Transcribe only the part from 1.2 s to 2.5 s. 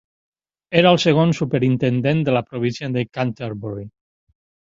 Superintendent de la